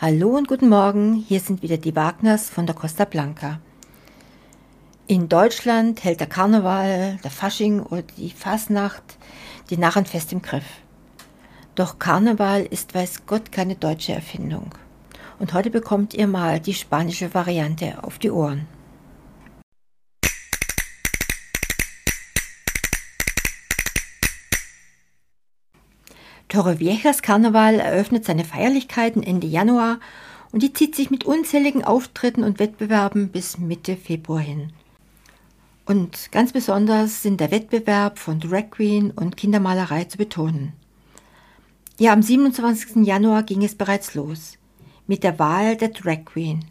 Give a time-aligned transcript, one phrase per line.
[0.00, 3.58] Hallo und guten Morgen, hier sind wieder die Wagners von der Costa Blanca.
[5.08, 9.02] In Deutschland hält der Karneval, der Fasching oder die Fasnacht
[9.70, 10.62] die Narren fest im Griff.
[11.74, 14.70] Doch Karneval ist weiß Gott keine deutsche Erfindung.
[15.40, 18.68] Und heute bekommt ihr mal die spanische Variante auf die Ohren.
[26.48, 30.00] Torreviejas Karneval eröffnet seine Feierlichkeiten Ende Januar
[30.50, 34.72] und die zieht sich mit unzähligen Auftritten und Wettbewerben bis Mitte Februar hin.
[35.84, 40.72] Und ganz besonders sind der Wettbewerb von Drag Queen und Kindermalerei zu betonen.
[41.98, 43.06] Ja, am 27.
[43.06, 44.56] Januar ging es bereits los
[45.06, 46.64] mit der Wahl der Drag Queen.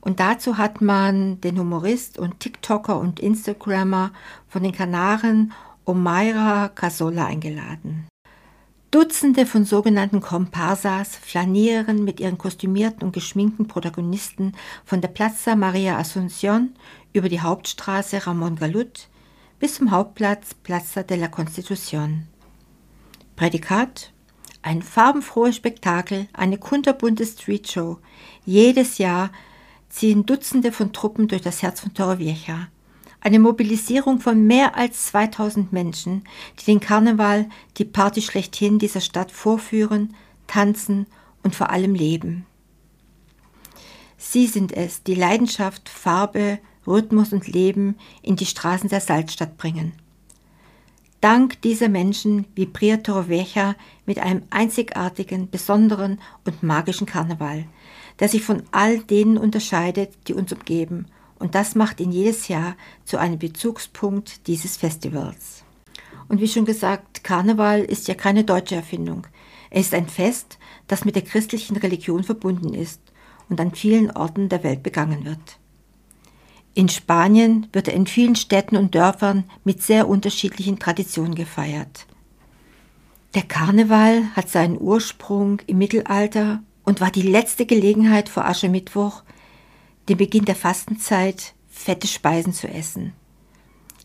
[0.00, 4.12] Und dazu hat man den Humorist und TikToker und Instagrammer
[4.48, 5.52] von den Kanaren
[5.84, 8.09] Omaira Casola eingeladen.
[8.90, 14.52] Dutzende von sogenannten Comparsas flanieren mit ihren kostümierten und geschminkten Protagonisten
[14.84, 16.70] von der Plaza Maria Asunción
[17.12, 19.08] über die Hauptstraße Ramón Galut
[19.60, 22.26] bis zum Hauptplatz Plaza de la Constitución.
[23.36, 24.12] Prädikat
[24.62, 27.98] ein farbenfrohes Spektakel, eine kunterbunte Streetshow.
[28.44, 29.30] Jedes Jahr
[29.88, 32.68] ziehen Dutzende von Truppen durch das Herz von Torrevieja.
[33.22, 36.24] Eine Mobilisierung von mehr als 2000 Menschen,
[36.58, 40.14] die den Karneval, die Party schlechthin dieser Stadt vorführen,
[40.46, 41.06] tanzen
[41.42, 42.46] und vor allem leben.
[44.16, 49.92] Sie sind es, die Leidenschaft, Farbe, Rhythmus und Leben in die Straßen der Salzstadt bringen.
[51.20, 53.74] Dank dieser Menschen vibriert Torrevieja
[54.06, 57.66] mit einem einzigartigen, besonderen und magischen Karneval,
[58.18, 61.06] der sich von all denen unterscheidet, die uns umgeben
[61.40, 65.64] und das macht ihn jedes Jahr zu einem Bezugspunkt dieses Festivals.
[66.28, 69.26] Und wie schon gesagt, Karneval ist ja keine deutsche Erfindung.
[69.70, 73.00] Er ist ein Fest, das mit der christlichen Religion verbunden ist
[73.48, 75.58] und an vielen Orten der Welt begangen wird.
[76.74, 82.06] In Spanien wird er in vielen Städten und Dörfern mit sehr unterschiedlichen Traditionen gefeiert.
[83.34, 89.22] Der Karneval hat seinen Ursprung im Mittelalter und war die letzte Gelegenheit vor Aschermittwoch,
[90.10, 93.12] den Beginn der Fastenzeit, fette Speisen zu essen.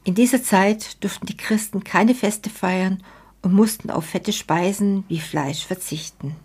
[0.03, 3.01] In dieser Zeit durften die Christen keine Feste feiern
[3.41, 6.35] und mussten auf fette Speisen wie Fleisch verzichten.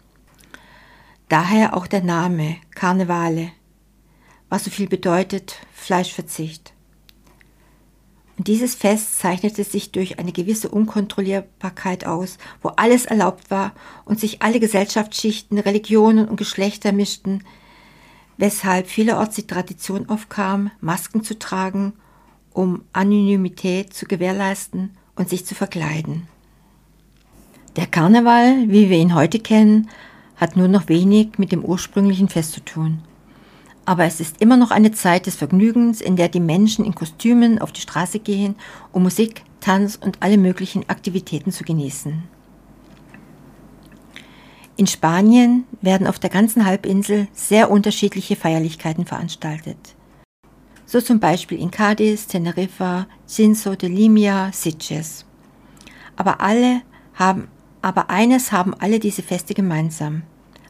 [1.29, 3.53] Daher auch der Name Karnevale,
[4.49, 6.73] was so viel bedeutet Fleischverzicht.
[8.39, 13.75] Und dieses Fest zeichnete sich durch eine gewisse Unkontrollierbarkeit aus, wo alles erlaubt war
[14.07, 17.45] und sich alle Gesellschaftsschichten, Religionen und Geschlechter mischten,
[18.41, 21.93] weshalb vielerorts die Tradition aufkam, Masken zu tragen,
[22.55, 26.27] um Anonymität zu gewährleisten und sich zu verkleiden.
[27.77, 29.91] Der Karneval, wie wir ihn heute kennen,
[30.37, 33.03] hat nur noch wenig mit dem ursprünglichen Fest zu tun.
[33.85, 37.61] Aber es ist immer noch eine Zeit des Vergnügens, in der die Menschen in Kostümen
[37.61, 38.55] auf die Straße gehen,
[38.93, 42.23] um Musik, Tanz und alle möglichen Aktivitäten zu genießen.
[44.81, 49.77] In Spanien werden auf der ganzen Halbinsel sehr unterschiedliche Feierlichkeiten veranstaltet.
[50.87, 55.27] So zum Beispiel in Cádiz, Teneriffa, Cinso de Limia, Sitges.
[56.17, 56.81] Aber alle
[57.13, 57.49] haben,
[57.83, 60.23] aber eines haben alle diese Feste gemeinsam.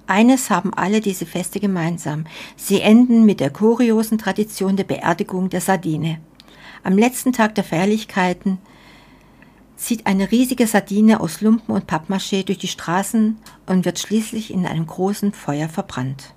[0.08, 2.24] Eines haben alle diese Feste gemeinsam.
[2.56, 6.18] Sie enden mit der kuriosen Tradition der Beerdigung der Sardine.
[6.82, 8.58] Am letzten Tag der Feierlichkeiten
[9.80, 14.66] zieht eine riesige Sardine aus Lumpen und Pappmaché durch die Straßen und wird schließlich in
[14.66, 16.34] einem großen Feuer verbrannt.